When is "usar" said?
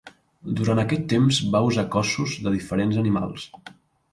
1.67-1.85